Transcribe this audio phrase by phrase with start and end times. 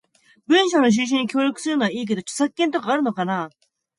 [0.47, 3.51] 文章の収集に協力するのはいいけど、著作権とかあるのかな？